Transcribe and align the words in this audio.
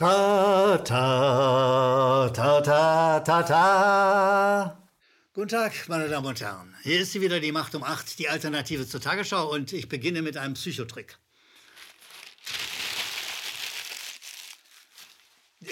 Ta, 0.00 0.78
ta, 0.82 2.30
ta, 2.32 2.60
ta, 2.62 3.20
ta, 3.20 3.42
ta. 3.42 4.88
Guten 5.34 5.48
Tag, 5.48 5.72
meine 5.88 6.08
Damen 6.08 6.26
und 6.26 6.40
Herren. 6.40 6.74
Hier 6.82 7.00
ist 7.00 7.12
sie 7.12 7.20
wieder, 7.20 7.38
die 7.38 7.52
Macht 7.52 7.74
um 7.74 7.84
8, 7.84 8.18
die 8.18 8.30
Alternative 8.30 8.88
zur 8.88 9.02
Tagesschau 9.02 9.52
und 9.52 9.74
ich 9.74 9.90
beginne 9.90 10.22
mit 10.22 10.38
einem 10.38 10.54
Psychotrick. 10.54 11.18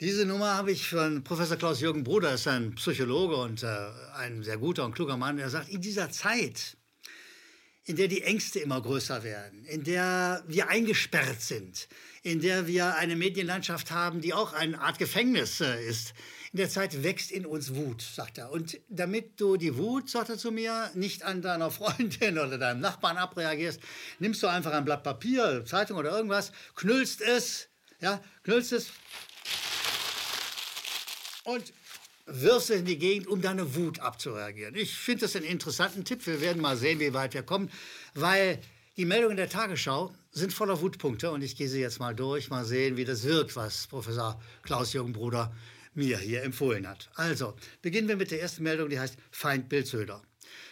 Diese 0.00 0.26
Nummer 0.26 0.58
habe 0.58 0.72
ich 0.72 0.86
von 0.86 1.24
Professor 1.24 1.56
Klaus-Jürgen 1.56 2.04
Bruder, 2.04 2.34
ist 2.34 2.46
ein 2.46 2.74
Psychologe 2.74 3.36
und 3.36 3.62
äh, 3.62 3.88
ein 4.16 4.42
sehr 4.42 4.58
guter 4.58 4.84
und 4.84 4.94
kluger 4.94 5.16
Mann. 5.16 5.38
Er 5.38 5.48
sagt, 5.48 5.70
in 5.70 5.80
dieser 5.80 6.10
Zeit, 6.10 6.76
in 7.86 7.96
der 7.96 8.08
die 8.08 8.22
Ängste 8.22 8.60
immer 8.60 8.80
größer 8.80 9.22
werden, 9.22 9.64
in 9.66 9.84
der 9.84 10.42
wir 10.46 10.68
eingesperrt 10.68 11.40
sind, 11.42 11.88
in 12.22 12.40
der 12.40 12.66
wir 12.66 12.96
eine 12.96 13.14
Medienlandschaft 13.14 13.90
haben, 13.90 14.20
die 14.22 14.32
auch 14.32 14.54
eine 14.54 14.80
Art 14.80 14.98
Gefängnis 14.98 15.60
äh, 15.60 15.84
ist. 15.86 16.14
In 16.52 16.58
der 16.58 16.70
Zeit 16.70 17.02
wächst 17.02 17.30
in 17.30 17.44
uns 17.44 17.74
Wut, 17.74 18.00
sagt 18.00 18.38
er. 18.38 18.50
Und 18.50 18.80
damit 18.88 19.40
du 19.40 19.56
die 19.56 19.76
Wut, 19.76 20.08
sagt 20.08 20.30
er 20.30 20.38
zu 20.38 20.50
mir, 20.50 20.90
nicht 20.94 21.24
an 21.24 21.42
deiner 21.42 21.70
Freundin 21.70 22.38
oder 22.38 22.56
deinem 22.56 22.80
Nachbarn 22.80 23.18
abreagierst, 23.18 23.80
nimmst 24.18 24.42
du 24.42 24.46
einfach 24.46 24.72
ein 24.72 24.84
Blatt 24.84 25.02
Papier, 25.02 25.64
Zeitung 25.66 25.98
oder 25.98 26.12
irgendwas, 26.12 26.52
knüllst 26.76 27.20
es, 27.20 27.68
ja, 28.00 28.22
knüllst 28.44 28.72
es 28.72 28.90
und 31.44 31.74
wirfst 32.26 32.70
es 32.70 32.80
in 32.80 32.86
die 32.86 32.98
Gegend, 32.98 33.26
um 33.26 33.40
deine 33.40 33.74
Wut 33.74 34.00
abzureagieren. 34.00 34.74
Ich 34.74 34.94
finde 34.96 35.22
das 35.22 35.36
einen 35.36 35.44
interessanten 35.44 36.04
Tipp. 36.04 36.26
Wir 36.26 36.40
werden 36.40 36.62
mal 36.62 36.76
sehen, 36.76 37.00
wie 37.00 37.12
weit 37.12 37.34
wir 37.34 37.42
kommen, 37.42 37.70
weil 38.14 38.60
die 38.96 39.04
Meldungen 39.04 39.36
der 39.36 39.48
Tagesschau 39.48 40.14
sind 40.30 40.52
voller 40.52 40.80
Wutpunkte 40.80 41.30
und 41.30 41.42
ich 41.42 41.56
gehe 41.56 41.68
sie 41.68 41.80
jetzt 41.80 42.00
mal 42.00 42.14
durch, 42.14 42.50
mal 42.50 42.64
sehen, 42.64 42.96
wie 42.96 43.04
das 43.04 43.24
wirkt, 43.24 43.56
was 43.56 43.86
Professor 43.86 44.40
Klaus-Jürgen 44.62 45.14
mir 45.94 46.18
hier 46.18 46.42
empfohlen 46.42 46.88
hat. 46.88 47.08
Also, 47.14 47.54
beginnen 47.82 48.08
wir 48.08 48.16
mit 48.16 48.30
der 48.30 48.40
ersten 48.40 48.62
Meldung, 48.62 48.88
die 48.88 48.98
heißt 48.98 49.16
Feindbild 49.30 49.86
Söder. 49.86 50.22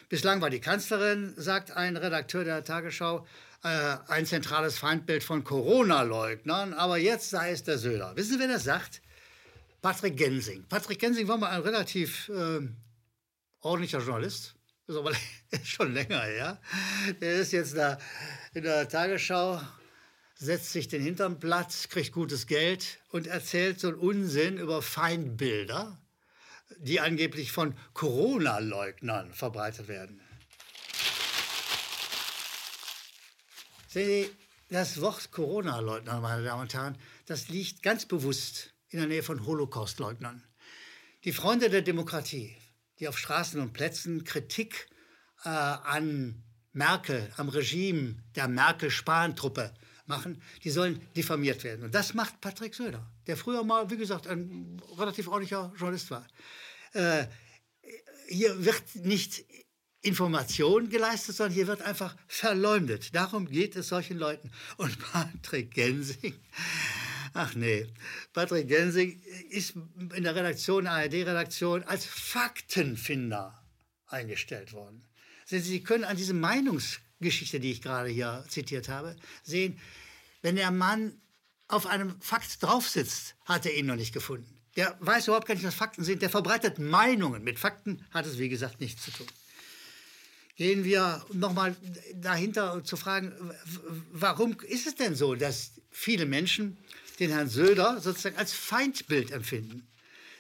Bislang 0.09 0.41
war 0.41 0.51
die 0.51 0.61
Kanzlerin, 0.61 1.33
sagt 1.37 1.71
ein 1.71 1.97
Redakteur 1.97 2.45
der 2.45 2.65
Tagesschau, 2.65 3.27
äh, 3.63 3.97
ein 4.09 4.27
zentrales 4.27 4.79
Feindbild 4.79 5.23
von 5.23 5.45
Corona-Leugnern, 5.45 6.75
aber 6.75 6.99
jetzt 6.99 7.31
sei 7.31 7.53
es 7.53 7.63
der 7.63 7.79
Söder. 7.79 8.17
Wissen 8.17 8.35
Sie, 8.35 8.39
wer 8.41 8.49
das 8.49 8.65
sagt? 8.65 9.01
Patrick 9.83 10.17
Gensing. 10.17 10.65
Patrick 10.69 11.01
Gensing 11.01 11.27
war 11.27 11.39
mal 11.39 11.51
ein 11.51 11.61
relativ 11.61 12.29
äh, 12.29 12.61
ordentlicher 13.61 13.99
Journalist. 13.99 14.55
Ist 14.87 14.97
aber 14.97 15.13
schon 15.65 15.93
länger 15.93 16.23
her. 16.23 16.61
Der 17.21 17.35
ist 17.35 17.53
jetzt 17.53 17.77
da 17.77 17.99
in 18.55 18.63
der 18.63 18.89
Tagesschau, 18.89 19.61
setzt 20.37 20.73
sich 20.73 20.87
den 20.87 21.03
Hintern 21.03 21.41
platt, 21.41 21.89
kriegt 21.91 22.13
gutes 22.13 22.47
Geld 22.47 23.01
und 23.11 23.27
erzählt 23.27 23.81
so 23.81 23.89
einen 23.89 23.97
Unsinn 23.97 24.57
über 24.57 24.83
Feindbilder, 24.83 26.01
die 26.79 27.01
angeblich 27.01 27.51
von 27.51 27.75
Corona-Leugnern 27.93 29.33
verbreitet 29.33 29.89
werden. 29.89 30.21
Sehen 33.89 34.07
Sie, 34.07 34.31
das 34.71 35.01
Wort 35.01 35.33
Corona-Leugner, 35.33 36.21
meine 36.21 36.45
Damen 36.45 36.63
und 36.63 36.73
Herren, 36.73 36.97
das 37.27 37.49
liegt 37.49 37.83
ganz 37.83 38.07
bewusst 38.07 38.73
in 38.93 38.99
der 38.99 39.09
Nähe 39.09 39.23
von 39.23 39.47
Holocaust-Leugnern. 39.47 40.43
Die 41.25 41.33
Freunde 41.33 41.71
der 41.71 41.83
Demokratie, 41.83 42.57
die 42.99 43.09
auf 43.09 43.19
Straßen 43.19 43.61
und 43.61 43.73
Plätzen 43.73 44.25
Kritik 44.25 44.89
äh, 45.45 45.49
an 45.49 46.43
Merkel, 46.73 47.33
am 47.37 47.49
Regime 47.49 48.17
der 48.35 48.49
Merkel-Spahn-Truppe 48.49 49.73
machen, 50.07 50.43
die 50.65 50.71
sollen 50.71 51.01
diffamiert 51.17 51.65
werden. 51.65 51.85
Und 51.85 51.95
das 51.95 52.15
macht 52.15 52.41
Patrick 52.41 52.75
Söder, 52.75 53.07
der 53.27 53.37
früher 53.37 53.65
mal, 53.65 53.91
wie 53.91 53.97
gesagt, 53.97 54.27
ein 54.27 54.81
relativ 54.99 55.29
ordentlicher 55.29 55.73
Journalist 55.77 56.11
war. 56.11 56.27
Äh, 56.93 57.27
hier 58.29 58.65
wird 58.65 58.83
nicht 58.97 59.45
Information 60.03 60.89
geleistet, 60.89 61.37
sondern 61.37 61.55
hier 61.55 61.69
wird 61.69 61.83
einfach 61.83 62.17
verleumdet. 62.27 63.15
Darum 63.15 63.49
geht 63.49 63.77
es 63.77 63.89
solchen 63.89 64.19
Leuten. 64.19 64.51
Und 64.77 64.99
Patrick 64.99 65.73
Gensing, 65.73 66.35
Ach 67.35 67.55
nee, 67.55 67.87
Patrick 68.33 68.69
Gensing 68.69 69.21
ist 69.51 69.75
in 70.15 70.25
der 70.25 70.35
Redaktion, 70.35 70.87
ARD-Redaktion, 70.87 71.83
als 71.85 72.05
Faktenfinder 72.05 73.63
eingestellt 74.07 74.73
worden. 74.73 75.05
Sie 75.47 75.83
können 75.83 76.05
an 76.05 76.17
diese 76.17 76.35
Meinungsgeschichte, 76.35 77.61
die 77.61 77.73
ich 77.73 77.83
gerade 77.83 78.09
hier 78.09 78.45
zitiert 78.49 78.89
habe, 78.89 79.17
sehen, 79.43 79.79
wenn 80.43 80.57
der 80.57 80.71
Mann 80.71 81.21
auf 81.69 81.87
einem 81.87 82.21
Fakt 82.21 82.63
draufsitzt, 82.63 83.35
hat 83.45 83.65
er 83.67 83.75
ihn 83.75 83.87
noch 83.87 83.97
nicht 83.97 84.13
gefunden. 84.13 84.59
Der 84.77 84.97
weiß 85.01 85.27
überhaupt 85.27 85.47
gar 85.47 85.55
nicht, 85.55 85.65
was 85.65 85.75
Fakten 85.75 86.05
sind. 86.05 86.23
Der 86.23 86.31
verbreitet 86.31 86.79
Meinungen. 86.79 87.45
Mit 87.45 87.59
Fakten 87.59 88.05
hat 88.11 88.27
es, 88.27 88.39
wie 88.39 88.49
gesagt, 88.49 88.81
nichts 88.81 89.05
zu 89.05 89.11
tun. 89.11 89.27
Gehen 90.57 90.85
wir 90.85 91.25
nochmal 91.33 91.77
dahinter 92.15 92.83
zu 92.85 92.97
fragen, 92.97 93.33
warum 94.13 94.59
ist 94.61 94.87
es 94.87 94.95
denn 94.95 95.15
so, 95.15 95.35
dass 95.35 95.73
viele 95.91 96.27
Menschen 96.27 96.77
den 97.23 97.33
Herrn 97.33 97.49
Söder 97.49 98.01
sozusagen 98.01 98.37
als 98.37 98.53
Feindbild 98.53 99.31
empfinden. 99.31 99.87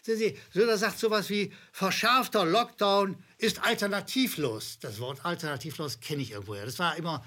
Sehen 0.03 0.19
Sie, 0.19 0.39
Söder 0.53 0.77
sagt 0.77 0.99
sowas 0.99 1.31
wie, 1.31 1.53
verschärfter 1.73 2.45
Lockdown 2.45 3.17
ist 3.39 3.63
alternativlos. 3.63 4.79
Das 4.81 4.99
Wort 4.99 5.25
alternativlos 5.25 6.01
kenne 6.01 6.23
ich 6.23 6.33
irgendwoher. 6.33 6.67
Das 6.67 6.79
war 6.81 6.97
immer 6.97 7.25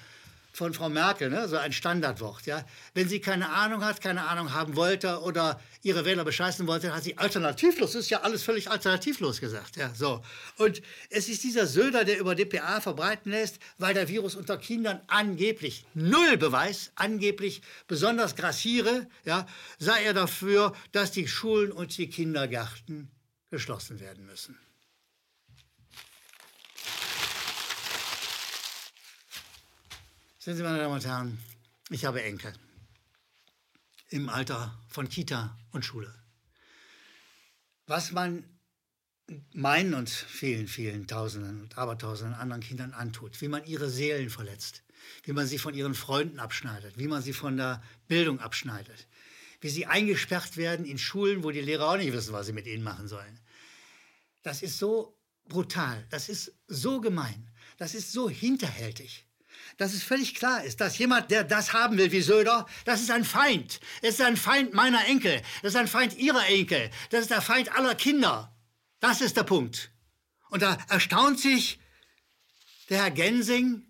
von 0.56 0.74
Frau 0.74 0.90
Merkel, 0.90 1.30
ne? 1.30 1.48
so 1.48 1.58
ein 1.58 1.74
Standardwort. 1.74 2.46
Ja? 2.46 2.66
Wenn 2.94 3.10
sie 3.10 3.20
keine 3.20 3.50
Ahnung 3.50 3.84
hat, 3.84 4.02
keine 4.02 4.26
Ahnung 4.28 4.54
haben 4.54 4.76
wollte 4.76 5.22
oder 5.22 5.60
ihre 5.84 6.06
Wähler 6.06 6.24
bescheißen 6.24 6.66
wollte, 6.66 6.96
hat 6.96 7.04
sie 7.04 7.18
alternativlos, 7.18 7.92
das 7.92 8.04
ist 8.04 8.10
ja 8.10 8.22
alles 8.22 8.44
völlig 8.44 8.72
alternativlos 8.72 9.42
gesagt. 9.42 9.76
Ja? 9.76 9.94
So. 9.94 10.24
Und 10.58 10.82
es 11.10 11.28
ist 11.28 11.44
dieser 11.44 11.68
Söder, 11.68 12.06
der 12.06 12.20
über 12.20 12.36
DPA 12.36 12.80
verbreiten 12.80 13.32
lässt, 13.32 13.60
weil 13.78 13.94
der 13.94 14.08
Virus 14.08 14.36
unter 14.36 14.58
Kindern 14.58 15.02
angeblich, 15.08 15.86
null 15.94 16.38
Beweis, 16.38 16.92
angeblich 16.96 17.62
besonders 17.88 18.36
grassiere, 18.36 19.08
ja, 19.26 19.46
sei 19.78 20.04
er 20.04 20.14
dafür, 20.14 20.74
dass 20.94 21.12
die 21.12 21.28
Schulen 21.28 21.72
und 21.72 21.98
die 21.98 22.10
Kindergärten 22.10 23.12
geschlossen 23.52 24.00
werden 24.00 24.26
müssen. 24.26 24.58
Sehen 30.46 30.58
Sie, 30.58 30.62
meine 30.62 30.78
Damen 30.78 30.94
und 30.94 31.04
Herren, 31.04 31.40
ich 31.90 32.06
habe 32.06 32.22
Enkel 32.22 32.54
im 34.10 34.30
Alter 34.30 34.80
von 34.90 35.10
Kita 35.10 35.58
und 35.72 35.84
Schule. 35.84 36.14
Was 37.88 38.12
man 38.12 38.44
meinen 39.54 39.96
und 39.96 40.08
vielen, 40.08 40.68
vielen 40.68 41.08
Tausenden 41.08 41.62
und 41.62 41.80
Abertausenden 41.80 42.36
anderen 42.36 42.62
Kindern 42.62 42.94
antut, 42.94 43.42
wie 43.42 43.48
man 43.48 43.66
ihre 43.66 43.90
Seelen 43.90 44.30
verletzt, 44.30 44.84
wie 45.24 45.34
man 45.34 45.48
sie 45.48 45.58
von 45.58 45.74
ihren 45.74 45.96
Freunden 45.96 46.40
abschneidet, 46.40 47.00
wie 47.00 47.08
man 47.08 47.24
sie 47.24 47.34
von 47.34 47.58
der 47.58 47.82
Bildung 48.08 48.40
abschneidet, 48.40 49.08
wie 49.62 49.70
sie 49.70 49.88
eingesperrt 49.88 50.58
werden 50.58 50.86
in 50.86 51.00
Schulen, 51.00 51.44
wo 51.44 51.50
die 51.50 51.62
Lehrer 51.62 51.90
auch 51.90 51.98
nicht 51.98 52.14
wissen, 52.14 52.34
was 52.34 52.46
sie 52.46 52.54
mit 52.54 52.68
ihnen 52.68 52.84
machen 52.84 53.08
sollen. 53.08 53.40
Das 54.44 54.62
ist 54.62 54.78
so 54.78 55.18
brutal, 55.50 56.06
das 56.12 56.30
ist 56.30 56.54
so 56.68 57.02
gemein, 57.02 57.50
das 57.80 57.96
ist 57.96 58.12
so 58.12 58.30
hinterhältig 58.30 59.25
dass 59.78 59.94
es 59.94 60.04
völlig 60.04 60.36
klar 60.36 60.64
ist, 60.64 60.82
dass 60.82 60.98
jemand, 60.98 61.32
der 61.32 61.44
das 61.44 61.74
haben 61.74 61.98
will 61.98 62.12
wie 62.12 62.22
Söder, 62.22 62.66
das 62.86 63.02
ist 63.02 63.12
ein 63.12 63.24
Feind. 63.24 63.80
Es 64.02 64.16
ist 64.16 64.22
ein 64.22 64.38
Feind 64.38 64.74
meiner 64.74 65.06
Enkel. 65.06 65.42
Das 65.62 65.74
ist 65.74 65.80
ein 65.80 65.88
Feind 65.88 66.18
ihrer 66.18 66.46
Enkel. 66.48 66.90
Das 67.10 67.22
ist 67.22 67.32
der 67.32 67.42
Feind 67.42 67.76
aller 67.76 67.96
Kinder. 67.96 68.56
Das 69.00 69.22
ist 69.22 69.38
der 69.38 69.44
Punkt. 69.44 69.92
Und 70.50 70.62
da 70.62 70.78
erstaunt 70.90 71.40
sich 71.40 71.80
der 72.90 73.00
Herr 73.00 73.12
Gensing, 73.12 73.84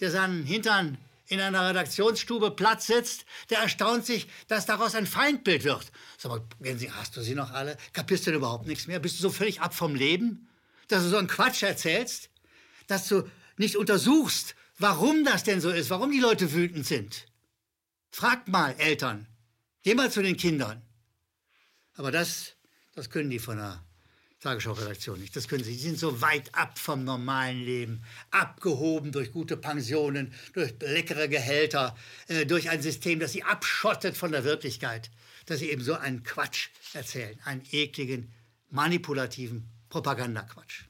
der 0.00 0.10
seinen 0.10 0.44
Hintern 0.44 0.98
in 1.28 1.40
einer 1.40 1.68
Redaktionsstube 1.68 2.52
Platz 2.52 2.86
sitzt, 2.86 3.24
der 3.50 3.58
erstaunt 3.58 4.06
sich, 4.06 4.28
dass 4.46 4.66
daraus 4.66 4.94
ein 4.94 5.06
Feindbild 5.06 5.64
wird. 5.64 5.90
Sag 6.18 6.30
mal, 6.30 6.42
Gensing, 6.60 6.94
hast 6.94 7.16
du 7.16 7.22
sie 7.22 7.34
noch 7.34 7.50
alle? 7.50 7.76
Kapierst 7.92 8.26
du 8.26 8.30
denn 8.30 8.38
überhaupt 8.38 8.66
nichts 8.66 8.86
mehr? 8.86 9.00
Bist 9.00 9.18
du 9.18 9.22
so 9.22 9.30
völlig 9.30 9.60
ab 9.60 9.74
vom 9.74 9.94
Leben, 9.94 10.48
dass 10.88 11.02
du 11.02 11.08
so 11.08 11.16
einen 11.16 11.26
Quatsch 11.26 11.62
erzählst? 11.62 12.30
Dass 12.86 13.08
du 13.08 13.28
nicht 13.56 13.76
untersuchst, 13.76 14.54
warum 14.78 15.24
das 15.24 15.44
denn 15.44 15.60
so 15.60 15.70
ist, 15.70 15.90
warum 15.90 16.10
die 16.10 16.20
Leute 16.20 16.52
wütend 16.52 16.86
sind. 16.86 17.26
Fragt 18.10 18.48
mal 18.48 18.74
Eltern, 18.78 19.26
geh 19.82 19.94
mal 19.94 20.10
zu 20.10 20.22
den 20.22 20.36
Kindern. 20.36 20.82
Aber 21.94 22.10
das, 22.10 22.52
das 22.94 23.10
können 23.10 23.30
die 23.30 23.38
von 23.38 23.56
der 23.56 23.82
Tagesschau-Redaktion 24.40 25.20
nicht. 25.20 25.34
Das 25.34 25.48
können 25.48 25.64
sie. 25.64 25.72
Die 25.72 25.82
sind 25.82 25.98
so 25.98 26.20
weit 26.20 26.54
ab 26.54 26.78
vom 26.78 27.04
normalen 27.04 27.62
Leben, 27.62 28.02
abgehoben 28.30 29.12
durch 29.12 29.32
gute 29.32 29.56
Pensionen, 29.56 30.32
durch 30.52 30.74
leckere 30.80 31.28
Gehälter, 31.28 31.96
äh, 32.28 32.46
durch 32.46 32.70
ein 32.70 32.82
System, 32.82 33.18
das 33.18 33.32
sie 33.32 33.42
abschottet 33.42 34.16
von 34.16 34.32
der 34.32 34.44
Wirklichkeit, 34.44 35.10
dass 35.46 35.58
sie 35.58 35.70
eben 35.70 35.82
so 35.82 35.94
einen 35.94 36.22
Quatsch 36.22 36.68
erzählen, 36.92 37.38
einen 37.44 37.62
ekligen, 37.70 38.32
manipulativen 38.70 39.68
Propagandaquatsch. 39.88 40.85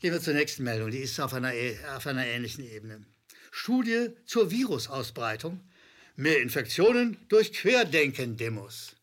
Gehen 0.00 0.12
wir 0.12 0.20
zur 0.20 0.34
nächsten 0.34 0.62
Meldung, 0.64 0.90
die 0.90 0.98
ist 0.98 1.18
auf 1.20 1.34
einer, 1.34 1.52
auf 1.96 2.06
einer 2.06 2.26
ähnlichen 2.26 2.64
Ebene. 2.64 3.04
Studie 3.50 4.10
zur 4.26 4.50
Virusausbreitung 4.50 5.60
mehr 6.16 6.40
Infektionen 6.40 7.16
durch 7.28 7.52
Querdenken-Demos. 7.52 8.96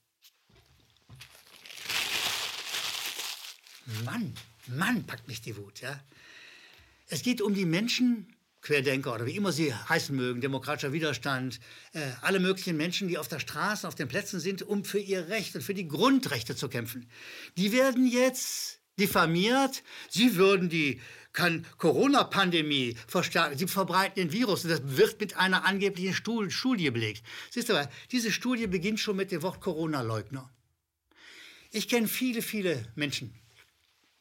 Mann, 4.06 4.34
Mann, 4.68 5.04
packt 5.06 5.28
mich 5.28 5.42
die 5.42 5.56
Wut. 5.58 5.82
Ja? 5.82 6.00
Es 7.08 7.22
geht 7.22 7.42
um 7.42 7.54
die 7.54 7.66
Menschen, 7.66 8.34
Querdenker 8.62 9.14
oder 9.14 9.26
wie 9.26 9.36
immer 9.36 9.52
sie 9.52 9.74
heißen 9.74 10.16
mögen, 10.16 10.40
demokratischer 10.40 10.94
Widerstand, 10.94 11.60
äh, 11.92 12.00
alle 12.22 12.40
möglichen 12.40 12.78
Menschen, 12.78 13.10
die 13.10 13.18
auf 13.18 13.28
der 13.28 13.40
Straße, 13.40 13.88
auf 13.88 13.96
den 13.96 14.08
Plätzen 14.08 14.40
sind, 14.40 14.62
um 14.62 14.86
für 14.86 15.00
ihr 15.00 15.28
Recht 15.28 15.54
und 15.56 15.62
für 15.62 15.74
die 15.74 15.88
Grundrechte 15.88 16.56
zu 16.56 16.70
kämpfen. 16.70 17.10
Die 17.58 17.74
werden 17.74 18.08
jetzt 18.08 18.80
diffamiert. 19.00 19.84
Sie 20.10 20.36
würden 20.36 20.70
die 20.70 21.02
Corona-Pandemie 21.78 22.96
verstärken. 23.08 23.58
Sie 23.58 23.68
verbreiten 23.68 24.16
den 24.16 24.32
Virus. 24.32 24.64
Und 24.64 24.72
das 24.72 24.82
wird 24.84 25.20
mit 25.20 25.38
einer 25.38 25.66
angeblichen 25.66 26.14
Studie 26.50 26.92
belegt. 26.92 27.24
Siehst 27.50 27.70
du 27.70 27.90
diese 28.12 28.32
Studie 28.32 28.68
beginnt 28.68 29.00
schon 29.00 29.16
mit 29.16 29.32
dem 29.32 29.42
Wort 29.42 29.62
Corona-Leugner. 29.62 30.50
Ich 31.72 31.88
kenne 31.88 32.08
viele, 32.08 32.44
viele 32.44 32.86
Menschen, 32.94 33.34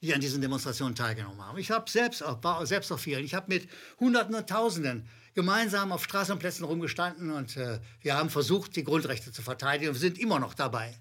die 0.01 0.15
an 0.15 0.23
diesen 0.23 0.41
Demonstrationen 0.41 0.95
teilgenommen 0.95 1.43
haben. 1.43 1.59
Ich 1.59 1.71
habe 1.71 1.91
selbst 1.91 2.23
auch, 2.23 2.43
war 2.43 2.65
selbst 2.67 2.91
auf 2.91 3.03
vielen. 3.03 3.25
Ich 3.25 3.35
habe 3.35 3.53
mit 3.53 3.69
Hunderten 4.01 4.35
und 4.35 4.49
Tausenden 4.49 5.07
gemeinsam 5.35 5.93
auf 5.93 6.05
Straßenplätzen 6.05 6.65
rumgestanden 6.65 7.31
und 7.31 7.57
äh, 7.59 7.79
wir 8.01 8.17
haben 8.17 8.31
versucht, 8.31 8.77
die 8.77 8.85
Grundrechte 8.85 9.33
zu 9.33 9.43
verteidigen 9.43 9.89
und 9.89 9.97
wir 9.97 10.01
sind 10.01 10.19
immer 10.19 10.39
noch 10.39 10.55
dabei. 10.55 10.97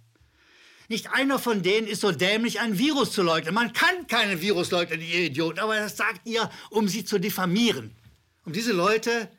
Nicht 0.92 1.12
einer 1.12 1.40
von 1.40 1.64
denen 1.64 1.88
ist 1.88 2.02
so 2.02 2.12
dämlich, 2.12 2.60
ein 2.60 2.78
Virus 2.78 3.14
zu 3.14 3.24
leugnen. 3.24 3.54
Man 3.54 3.72
kann 3.72 4.08
keinen 4.08 4.42
Virus 4.42 4.72
leugnen, 4.72 5.00
ihr 5.00 5.22
Idioten, 5.22 5.60
aber 5.60 5.78
das 5.78 5.96
sagt 5.96 6.28
ihr, 6.28 6.52
um 6.70 6.90
sie 6.90 7.06
zu 7.06 7.18
diffamieren. 7.18 7.96
Um 8.44 8.52
diese 8.52 8.74
Leute, 8.74 9.32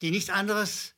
die 0.00 0.10
nichts 0.10 0.30
anderes 0.30 0.94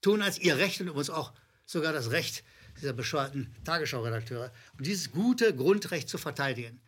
tun 0.00 0.22
als 0.22 0.38
ihr 0.38 0.56
Recht 0.56 0.80
und 0.80 0.88
übrigens 0.88 1.10
auch 1.10 1.34
sogar 1.66 1.92
das 1.92 2.10
Recht 2.10 2.42
dieser 2.80 2.94
bescheuerten 2.94 3.54
Tagesschau-Redakteure, 3.64 4.50
um 4.78 4.82
dieses 4.82 5.12
gute 5.12 5.54
Grundrecht 5.54 6.08
zu 6.08 6.16
verteidigen 6.16 6.80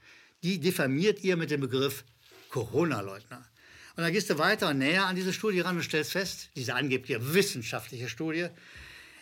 die 0.43 0.59
diffamiert 0.59 1.23
ihr 1.23 1.37
mit 1.37 1.51
dem 1.51 1.61
Begriff 1.61 2.05
Corona-Leugner. 2.49 3.47
Und 3.97 4.03
dann 4.03 4.13
gehst 4.13 4.31
du 4.31 4.39
weiter 4.39 4.71
und 4.71 4.79
näher 4.79 5.07
an 5.07 5.15
diese 5.15 5.33
Studie 5.33 5.61
ran 5.61 5.77
und 5.77 5.83
stellst 5.83 6.13
fest, 6.13 6.49
diese 6.57 6.75
angebliche 6.75 7.35
wissenschaftliche 7.35 8.09
Studie, 8.09 8.49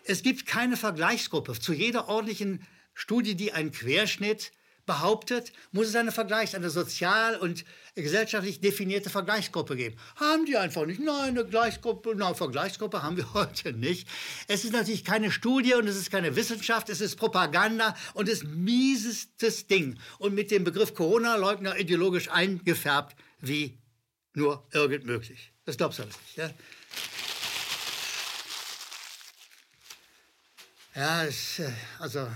es 0.05 0.23
gibt 0.23 0.47
keine 0.47 0.77
Vergleichsgruppe. 0.77 1.59
Zu 1.59 1.73
jeder 1.73 2.09
ordentlichen 2.09 2.67
Studie, 2.95 3.35
die 3.35 3.53
einen 3.53 3.73
Querschnitt 3.73 4.53
behauptet, 4.91 5.53
muss 5.71 5.87
es 5.87 5.95
eine 5.95 6.11
Vergleichs-, 6.11 6.57
eine 6.57 6.69
sozial- 6.69 7.37
und 7.37 7.65
gesellschaftlich 7.95 8.61
definierte 8.61 9.09
Vergleichsgruppe 9.09 9.77
geben. 9.77 9.97
Haben 10.17 10.47
die 10.47 10.57
einfach 10.57 10.85
nicht. 10.85 11.01
Nein, 11.01 11.39
eine 11.39 11.45
Gleichsgruppe, 11.45 12.11
eine 12.11 12.35
Vergleichsgruppe 12.35 13.03
haben 13.03 13.17
wir 13.17 13.33
heute 13.35 13.73
nicht. 13.73 14.09
Es 14.49 14.65
ist 14.65 14.73
natürlich 14.73 15.05
keine 15.05 15.31
Studie 15.31 15.75
und 15.75 15.87
es 15.87 15.97
ist 15.97 16.11
keine 16.11 16.35
Wissenschaft, 16.35 16.89
es 16.89 17.01
ist 17.01 17.17
Propaganda 17.17 17.95
und 18.15 18.29
es 18.29 18.43
ist 18.43 18.49
miesestes 18.49 19.69
Ding. 19.69 19.97
Und 20.19 20.35
mit 20.35 20.51
dem 20.51 20.65
Begriff 20.65 20.95
Corona-Leugner 20.95 21.79
ideologisch 21.79 22.29
eingefärbt 22.29 23.17
wie 23.41 23.79
nur 24.35 24.67
irgend 24.73 25.05
möglich. 25.07 25.53
Das 25.67 25.77
glaubst 25.77 26.01
du 26.01 26.03
alles 26.03 26.17
nicht, 26.21 26.37
ja? 26.37 26.51
Ja, 30.97 31.25
es, 31.25 31.61
äh, 31.61 31.71
also 32.01 32.27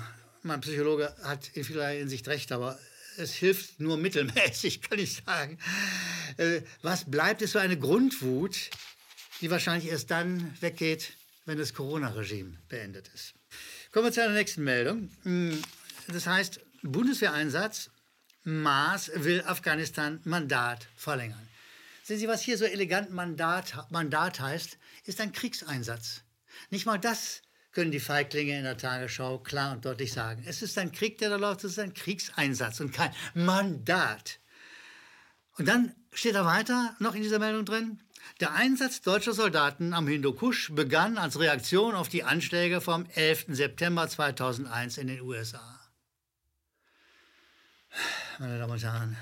mein 0.44 0.60
Psychologe 0.60 1.14
hat 1.22 1.48
in 1.54 1.64
vielerlei 1.64 1.98
Hinsicht 1.98 2.28
recht, 2.28 2.52
aber 2.52 2.78
es 3.16 3.32
hilft 3.32 3.80
nur 3.80 3.96
mittelmäßig, 3.96 4.80
kann 4.88 4.98
ich 4.98 5.22
sagen. 5.24 5.58
Äh, 6.36 6.62
was 6.82 7.10
bleibt, 7.10 7.42
ist 7.42 7.52
so 7.52 7.58
eine 7.58 7.78
Grundwut, 7.78 8.70
die 9.40 9.50
wahrscheinlich 9.50 9.90
erst 9.90 10.10
dann 10.10 10.56
weggeht, 10.60 11.12
wenn 11.46 11.58
das 11.58 11.74
Corona-Regime 11.74 12.58
beendet 12.68 13.10
ist. 13.14 13.34
Kommen 13.92 14.06
wir 14.06 14.12
zu 14.12 14.22
einer 14.22 14.34
nächsten 14.34 14.64
Meldung. 14.64 15.10
Hm, 15.22 15.62
das 16.08 16.26
heißt, 16.26 16.60
Bundeswehreinsatz, 16.82 17.90
Maas 18.42 19.10
will 19.14 19.42
Afghanistan 19.46 20.20
Mandat 20.24 20.88
verlängern. 20.96 21.48
Sehen 22.02 22.18
Sie, 22.18 22.28
was 22.28 22.42
hier 22.42 22.58
so 22.58 22.66
elegant 22.66 23.10
Mandat, 23.10 23.90
Mandat 23.90 24.40
heißt, 24.40 24.76
ist 25.04 25.20
ein 25.20 25.32
Kriegseinsatz. 25.32 26.22
Nicht 26.68 26.84
mal 26.84 26.98
das 26.98 27.40
können 27.74 27.90
die 27.90 28.00
Feiglinge 28.00 28.56
in 28.56 28.64
der 28.64 28.78
Tagesschau 28.78 29.38
klar 29.38 29.72
und 29.72 29.84
deutlich 29.84 30.12
sagen. 30.12 30.44
Es 30.46 30.62
ist 30.62 30.78
ein 30.78 30.92
Krieg, 30.92 31.18
der 31.18 31.30
da 31.30 31.36
läuft, 31.36 31.64
es 31.64 31.72
ist 31.72 31.78
ein 31.80 31.92
Kriegseinsatz 31.92 32.80
und 32.80 32.92
kein 32.92 33.12
Mandat. 33.34 34.38
Und 35.58 35.66
dann 35.66 35.94
steht 36.12 36.36
da 36.36 36.44
weiter 36.44 36.96
noch 37.00 37.14
in 37.14 37.22
dieser 37.22 37.40
Meldung 37.40 37.64
drin, 37.64 38.00
der 38.40 38.52
Einsatz 38.52 39.02
deutscher 39.02 39.34
Soldaten 39.34 39.92
am 39.92 40.08
Hindukusch 40.08 40.70
begann 40.72 41.18
als 41.18 41.38
Reaktion 41.38 41.94
auf 41.94 42.08
die 42.08 42.24
Anschläge 42.24 42.80
vom 42.80 43.06
11. 43.06 43.46
September 43.48 44.08
2001 44.08 44.98
in 44.98 45.08
den 45.08 45.20
USA. 45.20 45.80
Meine 48.38 48.58
Damen 48.58 48.72
und 48.72 48.82
Herren, 48.82 49.16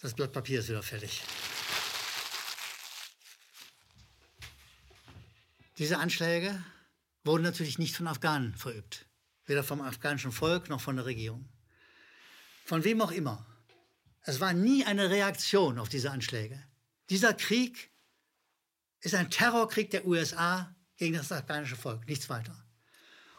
das 0.00 0.14
Blatt 0.14 0.32
Papier 0.32 0.60
ist 0.60 0.68
wieder 0.68 0.82
fertig. 0.82 1.22
Diese 5.78 5.98
Anschläge 5.98 6.62
wurden 7.24 7.42
natürlich 7.42 7.78
nicht 7.78 7.96
von 7.96 8.06
Afghanen 8.06 8.54
verübt. 8.54 9.06
Weder 9.44 9.64
vom 9.64 9.80
afghanischen 9.80 10.32
Volk 10.32 10.68
noch 10.68 10.80
von 10.80 10.96
der 10.96 11.06
Regierung. 11.06 11.48
Von 12.64 12.84
wem 12.84 13.00
auch 13.00 13.10
immer. 13.10 13.46
Es 14.22 14.40
war 14.40 14.52
nie 14.52 14.84
eine 14.84 15.10
Reaktion 15.10 15.78
auf 15.78 15.88
diese 15.88 16.10
Anschläge. 16.10 16.62
Dieser 17.10 17.34
Krieg 17.34 17.90
ist 19.00 19.14
ein 19.14 19.30
Terrorkrieg 19.30 19.90
der 19.90 20.06
USA 20.06 20.74
gegen 20.96 21.16
das 21.16 21.32
afghanische 21.32 21.76
Volk, 21.76 22.06
nichts 22.06 22.28
weiter. 22.28 22.64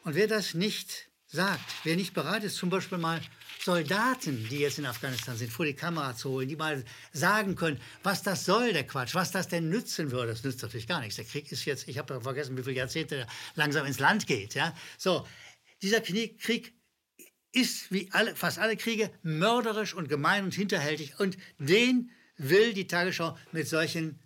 Und 0.04 0.16
wer 0.16 0.28
das 0.28 0.54
nicht 0.54 1.10
sagt, 1.34 1.62
wer 1.84 1.96
nicht 1.96 2.14
bereit 2.14 2.44
ist, 2.44 2.58
zum 2.58 2.70
Beispiel 2.70 3.00
mal 3.00 3.20
Soldaten, 3.60 4.48
die 4.50 4.60
jetzt 4.60 4.78
in 4.78 4.86
Afghanistan 4.86 5.36
sind, 5.36 5.52
vor 5.52 5.66
die 5.66 5.74
Kamera 5.74 6.16
zu 6.16 6.30
holen, 6.30 6.48
die 6.48 6.56
mal 6.56 6.84
sagen 7.12 7.56
können, 7.56 7.80
was 8.04 8.22
das 8.22 8.46
soll, 8.46 8.72
der 8.72 8.86
Quatsch, 8.86 9.16
was 9.16 9.32
das 9.32 9.48
denn 9.48 9.68
nützen 9.68 10.12
würde. 10.12 10.28
Das 10.28 10.44
nützt 10.44 10.62
natürlich 10.62 10.86
gar 10.86 11.00
nichts. 11.00 11.16
Der 11.16 11.26
Krieg 11.26 11.52
ist 11.52 11.66
jetzt, 11.66 11.88
ich 11.88 11.98
habe 11.98 12.22
vergessen, 12.22 12.56
wie 12.56 12.62
viele 12.62 12.76
Jahrzehnte 12.76 13.26
langsam 13.56 13.88
ins 13.88 14.00
Land 14.00 14.28
geht. 14.28 14.54
Ja? 14.54 14.76
So, 14.98 15.26
dieser 15.82 16.02
Krieg 16.02 16.74
ist 17.52 17.92
wie 17.92 18.10
alle, 18.12 18.36
fast 18.36 18.60
alle 18.60 18.78
Kriege 18.78 19.10
mörderisch 19.24 19.96
und 19.96 20.10
gemein 20.10 20.44
und 20.44 20.54
hinterhältig. 20.54 21.20
Und 21.20 21.38
den 21.58 22.12
will 22.38 22.74
die 22.74 22.86
Tagesschau 22.86 23.38
mit 23.52 23.68
solchen 23.68 24.20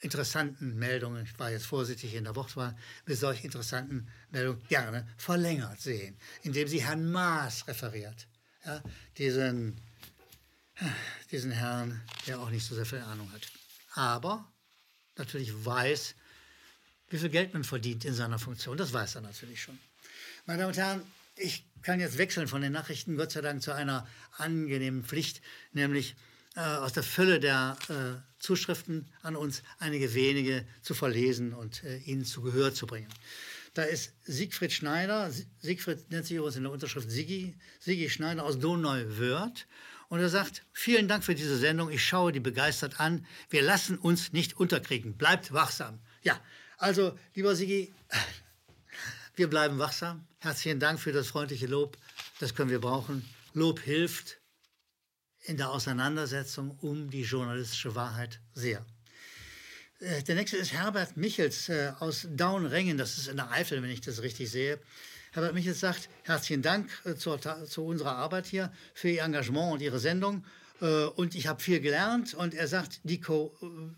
interessanten 0.00 0.78
Meldungen, 0.78 1.24
ich 1.24 1.38
war 1.38 1.50
jetzt 1.50 1.66
vorsichtig 1.66 2.14
in 2.14 2.24
der 2.24 2.34
Wortwahl, 2.34 2.76
mit 3.06 3.18
solch 3.18 3.44
interessanten 3.44 4.08
Meldungen 4.30 4.66
gerne 4.68 5.06
verlängert 5.16 5.80
sehen, 5.80 6.16
indem 6.42 6.68
sie 6.68 6.82
Herrn 6.82 7.10
Maas 7.10 7.66
referiert. 7.68 8.26
Ja, 8.64 8.82
diesen, 9.18 9.80
diesen 11.30 11.50
Herrn, 11.50 12.00
der 12.26 12.40
auch 12.40 12.50
nicht 12.50 12.66
so 12.66 12.74
sehr 12.74 12.86
viel 12.86 13.00
Ahnung 13.00 13.30
hat. 13.32 13.46
Aber 13.94 14.50
natürlich 15.16 15.52
weiß, 15.64 16.14
wie 17.10 17.18
viel 17.18 17.30
Geld 17.30 17.52
man 17.52 17.64
verdient 17.64 18.04
in 18.04 18.14
seiner 18.14 18.38
Funktion. 18.38 18.76
Das 18.76 18.92
weiß 18.92 19.16
er 19.16 19.20
natürlich 19.20 19.62
schon. 19.62 19.78
Meine 20.46 20.60
Damen 20.60 20.70
und 20.70 20.78
Herren, 20.78 21.02
ich 21.36 21.64
kann 21.82 22.00
jetzt 22.00 22.18
wechseln 22.18 22.48
von 22.48 22.62
den 22.62 22.72
Nachrichten, 22.72 23.16
Gott 23.16 23.32
sei 23.32 23.40
Dank, 23.40 23.62
zu 23.62 23.72
einer 23.72 24.06
angenehmen 24.36 25.04
Pflicht, 25.04 25.40
nämlich 25.72 26.14
äh, 26.56 26.60
aus 26.60 26.92
der 26.92 27.02
Fülle 27.02 27.40
der 27.40 27.76
äh, 27.88 28.42
Zuschriften 28.42 29.08
an 29.22 29.36
uns, 29.36 29.62
einige 29.78 30.14
wenige 30.14 30.66
zu 30.82 30.94
verlesen 30.94 31.52
und 31.52 31.84
äh, 31.84 31.98
ihnen 31.98 32.24
zu 32.24 32.42
Gehör 32.42 32.74
zu 32.74 32.86
bringen. 32.86 33.08
Da 33.74 33.84
ist 33.84 34.12
Siegfried 34.24 34.72
Schneider, 34.72 35.30
Siegfried 35.60 36.10
nennt 36.10 36.26
sich 36.26 36.36
übrigens 36.36 36.56
in 36.56 36.64
der 36.64 36.72
Unterschrift 36.72 37.08
Sigi, 37.10 37.56
Sigi 37.78 38.10
Schneider 38.10 38.44
aus 38.44 38.58
Donau-Wörth. 38.58 39.66
Und 40.08 40.18
er 40.18 40.28
sagt, 40.28 40.64
vielen 40.72 41.06
Dank 41.06 41.22
für 41.22 41.36
diese 41.36 41.56
Sendung, 41.56 41.88
ich 41.88 42.04
schaue 42.04 42.32
die 42.32 42.40
begeistert 42.40 42.98
an. 42.98 43.24
Wir 43.48 43.62
lassen 43.62 43.96
uns 43.96 44.32
nicht 44.32 44.56
unterkriegen, 44.56 45.16
bleibt 45.16 45.52
wachsam. 45.52 46.00
Ja, 46.22 46.40
also, 46.78 47.16
lieber 47.34 47.54
Sigi, 47.54 47.94
wir 49.36 49.48
bleiben 49.48 49.78
wachsam. 49.78 50.26
Herzlichen 50.38 50.80
Dank 50.80 50.98
für 50.98 51.12
das 51.12 51.28
freundliche 51.28 51.68
Lob, 51.68 51.96
das 52.40 52.56
können 52.56 52.70
wir 52.70 52.80
brauchen. 52.80 53.24
Lob 53.54 53.78
hilft, 53.78 54.39
in 55.42 55.56
der 55.56 55.70
Auseinandersetzung 55.70 56.76
um 56.80 57.10
die 57.10 57.22
journalistische 57.22 57.94
Wahrheit 57.94 58.40
sehr. 58.54 58.84
Äh, 60.00 60.22
der 60.22 60.34
nächste 60.34 60.56
ist 60.56 60.72
Herbert 60.72 61.16
Michels 61.16 61.68
äh, 61.68 61.92
aus 61.98 62.26
Daunrengen, 62.30 62.98
das 62.98 63.18
ist 63.18 63.28
in 63.28 63.36
der 63.36 63.50
Eifel, 63.50 63.82
wenn 63.82 63.90
ich 63.90 64.00
das 64.00 64.22
richtig 64.22 64.50
sehe. 64.50 64.78
Herbert 65.32 65.54
Michels 65.54 65.80
sagt, 65.80 66.08
herzlichen 66.24 66.62
Dank 66.62 66.90
äh, 67.04 67.14
zur, 67.14 67.38
zu 67.66 67.84
unserer 67.84 68.16
Arbeit 68.16 68.46
hier 68.46 68.72
für 68.94 69.10
Ihr 69.10 69.22
Engagement 69.22 69.74
und 69.74 69.82
Ihre 69.82 69.98
Sendung. 69.98 70.44
Und 71.16 71.34
ich 71.34 71.46
habe 71.46 71.62
viel 71.62 71.78
gelernt. 71.80 72.32
Und 72.32 72.54
er 72.54 72.66
sagt, 72.66 73.00
die, 73.02 73.20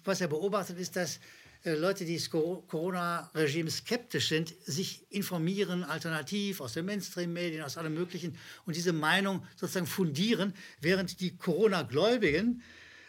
was 0.03 0.21
er 0.21 0.27
beobachtet, 0.27 0.81
ist, 0.81 0.97
dass 0.97 1.21
Leute, 1.65 2.05
die 2.05 2.17
das 2.17 2.29
Corona-Regime 2.31 3.71
skeptisch 3.71 4.29
sind, 4.29 4.53
sich 4.65 5.07
informieren, 5.11 5.85
alternativ 5.85 6.61
aus 6.61 6.73
den 6.73 6.87
Mainstream-Medien, 6.87 7.63
aus 7.63 7.77
allem 7.77 7.95
Möglichen 7.95 8.37
und 8.67 8.75
diese 8.75 8.93
Meinung 8.93 9.47
sozusagen 9.57 9.87
fundieren, 9.87 10.55
während 10.81 11.21
die 11.21 11.37
Corona-Gläubigen 11.37 12.63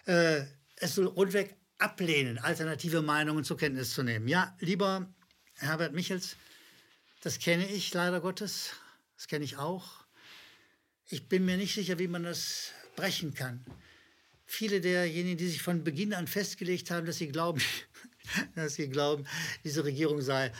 äh, 0.05 0.41
es 0.75 0.95
so 0.95 1.07
rundweg 1.07 1.55
ablehnen, 1.79 2.37
alternative 2.37 3.01
Meinungen 3.01 3.43
zur 3.43 3.57
Kenntnis 3.57 3.93
zu 3.93 4.03
nehmen. 4.03 4.27
Ja, 4.27 4.55
lieber 4.59 5.11
Herbert 5.55 5.93
Michels, 5.93 6.35
das 7.21 7.39
kenne 7.39 7.67
ich 7.67 7.93
leider 7.93 8.21
Gottes, 8.21 8.71
das 9.15 9.27
kenne 9.27 9.45
ich 9.45 9.57
auch. 9.57 10.03
Ich 11.09 11.27
bin 11.27 11.45
mir 11.45 11.57
nicht 11.57 11.73
sicher, 11.73 11.97
wie 11.99 12.07
man 12.07 12.23
das 12.23 12.71
brechen 12.95 13.33
kann. 13.33 13.65
Viele 14.55 14.81
derjenigen, 14.81 15.35
die 15.35 15.47
sich 15.47 15.63
von 15.63 15.83
Beginn 15.83 16.13
an 16.13 16.27
festgelegt 16.27 16.91
haben, 16.91 17.07
dass 17.07 17.17
sie 17.17 17.27
glauben, 17.27 17.59
dass 18.55 18.75
sie 18.75 18.87
glauben, 18.87 19.25
diese 19.63 19.83
Regierung 19.83 20.21
sei 20.21 20.45
äh, 20.45 20.51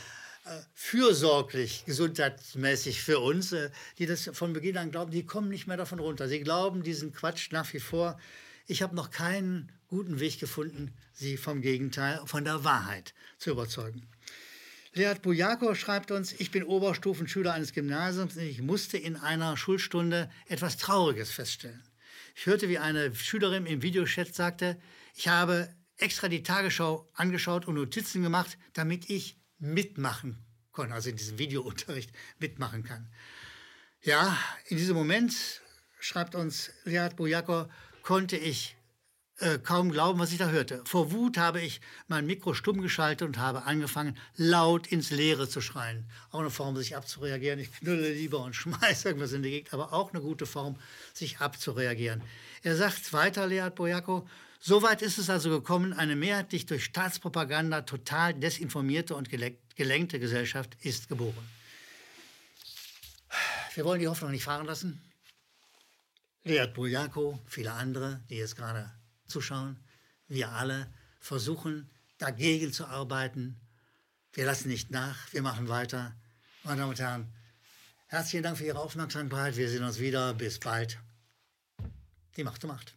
fürsorglich, 0.74 1.84
gesundheitsmäßig 1.86 3.00
für 3.00 3.20
uns, 3.20 3.52
äh, 3.52 3.70
die 3.98 4.06
das 4.06 4.28
von 4.32 4.52
Beginn 4.52 4.78
an 4.78 4.90
glauben, 4.90 5.12
die 5.12 5.24
kommen 5.24 5.48
nicht 5.48 5.68
mehr 5.68 5.76
davon 5.76 6.00
runter. 6.00 6.26
Sie 6.26 6.40
glauben 6.40 6.82
diesen 6.82 7.12
Quatsch 7.12 7.52
nach 7.52 7.72
wie 7.72 7.78
vor. 7.78 8.18
Ich 8.66 8.82
habe 8.82 8.96
noch 8.96 9.12
keinen 9.12 9.70
guten 9.86 10.18
Weg 10.18 10.40
gefunden, 10.40 10.92
sie 11.12 11.36
vom 11.36 11.62
Gegenteil, 11.62 12.20
von 12.26 12.44
der 12.44 12.64
Wahrheit 12.64 13.14
zu 13.38 13.50
überzeugen. 13.50 14.08
Leat 14.92 15.22
Bujako 15.22 15.76
schreibt 15.76 16.10
uns, 16.10 16.32
ich 16.32 16.50
bin 16.50 16.64
Oberstufenschüler 16.64 17.52
eines 17.52 17.72
Gymnasiums 17.72 18.34
und 18.34 18.42
ich 18.42 18.60
musste 18.60 18.98
in 18.98 19.14
einer 19.14 19.56
Schulstunde 19.56 20.28
etwas 20.48 20.78
Trauriges 20.78 21.30
feststellen. 21.30 21.84
Ich 22.34 22.46
hörte, 22.46 22.68
wie 22.68 22.78
eine 22.78 23.14
Schülerin 23.14 23.64
im 23.66 23.82
Videochat 23.82 24.34
sagte, 24.34 24.80
ich 25.14 25.28
habe 25.28 25.72
extra 25.96 26.28
die 26.28 26.42
Tagesschau 26.42 27.08
angeschaut 27.14 27.66
und 27.66 27.76
Notizen 27.76 28.22
gemacht, 28.22 28.58
damit 28.72 29.08
ich 29.08 29.38
mitmachen 29.58 30.44
konnte, 30.72 30.94
also 30.94 31.10
in 31.10 31.16
diesem 31.16 31.38
Videounterricht 31.38 32.10
mitmachen 32.38 32.82
kann. 32.82 33.08
Ja, 34.02 34.36
in 34.66 34.76
diesem 34.76 34.96
Moment, 34.96 35.62
schreibt 36.00 36.34
uns 36.34 36.70
Leat 36.84 37.16
Bujako, 37.16 37.70
konnte 38.02 38.36
ich 38.36 38.76
äh, 39.38 39.58
kaum 39.58 39.90
glauben, 39.90 40.20
was 40.20 40.32
ich 40.32 40.38
da 40.38 40.48
hörte. 40.48 40.82
Vor 40.84 41.10
Wut 41.10 41.38
habe 41.38 41.60
ich 41.60 41.80
mein 42.06 42.26
Mikro 42.26 42.54
stumm 42.54 42.80
geschaltet 42.80 43.26
und 43.26 43.38
habe 43.38 43.64
angefangen, 43.64 44.16
laut 44.36 44.86
ins 44.86 45.10
Leere 45.10 45.48
zu 45.48 45.60
schreien. 45.60 46.08
Auch 46.30 46.40
eine 46.40 46.50
Form, 46.50 46.76
sich 46.76 46.96
abzureagieren. 46.96 47.58
Ich 47.58 47.72
knülle 47.72 48.12
lieber 48.12 48.40
und 48.40 48.54
schmeiße 48.56 49.08
irgendwas 49.08 49.32
in 49.32 49.42
die 49.42 49.50
Gegend, 49.50 49.74
aber 49.74 49.92
auch 49.92 50.12
eine 50.12 50.22
gute 50.22 50.46
Form, 50.46 50.76
sich 51.12 51.38
abzureagieren. 51.38 52.22
Er 52.62 52.76
sagt 52.76 53.12
weiter, 53.12 53.46
Leat 53.46 53.74
Boyako, 53.74 54.26
Soweit 54.66 55.02
ist 55.02 55.18
es 55.18 55.28
also 55.28 55.50
gekommen, 55.50 55.92
eine 55.92 56.16
mehrheitlich 56.16 56.64
durch 56.64 56.84
Staatspropaganda 56.84 57.82
total 57.82 58.32
desinformierte 58.32 59.14
und 59.14 59.28
gelenkte 59.28 60.18
Gesellschaft 60.18 60.74
ist 60.80 61.10
geboren. 61.10 61.46
Wir 63.74 63.84
wollen 63.84 64.00
die 64.00 64.08
Hoffnung 64.08 64.30
nicht 64.30 64.44
fahren 64.44 64.64
lassen. 64.64 65.02
Leat 66.44 66.72
Boyako, 66.72 67.40
viele 67.46 67.72
andere, 67.72 68.22
die 68.30 68.36
jetzt 68.36 68.56
gerade 68.56 68.90
zuschauen, 69.26 69.78
wir 70.28 70.50
alle 70.50 70.92
versuchen 71.20 71.90
dagegen 72.18 72.72
zu 72.72 72.86
arbeiten. 72.86 73.60
Wir 74.32 74.46
lassen 74.46 74.68
nicht 74.68 74.90
nach, 74.90 75.32
wir 75.32 75.42
machen 75.42 75.68
weiter. 75.68 76.14
Meine 76.64 76.80
Damen 76.80 76.90
und 76.90 77.00
Herren, 77.00 77.32
herzlichen 78.06 78.42
Dank 78.42 78.58
für 78.58 78.64
Ihre 78.64 78.78
Aufmerksamkeit. 78.78 79.56
Wir 79.56 79.68
sehen 79.68 79.84
uns 79.84 79.98
wieder. 79.98 80.34
Bis 80.34 80.58
bald. 80.58 80.98
Die 82.36 82.44
Macht 82.44 82.64
um 82.64 82.70
Macht. 82.70 82.96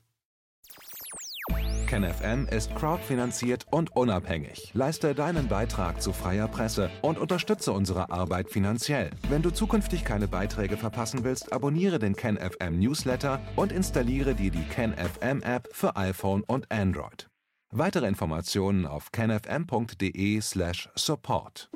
KenFM 1.88 2.48
ist 2.52 2.76
crowdfinanziert 2.76 3.66
und 3.72 3.96
unabhängig. 3.96 4.72
Leiste 4.74 5.16
deinen 5.16 5.48
Beitrag 5.48 6.02
zu 6.02 6.12
freier 6.12 6.50
Presse 6.50 6.92
und 7.02 7.18
unterstütze 7.18 7.72
unsere 7.72 8.12
Arbeit 8.12 8.52
finanziell. 8.52 9.10
Wenn 9.30 9.42
du 9.42 9.50
zukünftig 9.50 10.04
keine 10.04 10.28
Beiträge 10.28 10.76
verpassen 10.78 11.24
willst, 11.24 11.54
abonniere 11.54 11.98
den 11.98 12.16
KenFM 12.16 12.78
Newsletter 12.78 13.40
und 13.56 13.72
installiere 13.72 14.36
dir 14.36 14.52
die 14.52 14.66
KenFM 14.66 15.42
App 15.42 15.70
für 15.72 15.96
iPhone 15.96 16.44
und 16.44 16.72
Android. 16.72 17.28
Weitere 17.72 18.08
Informationen 18.08 18.86
auf 18.86 19.12
kenfm.de/support. 19.12 21.72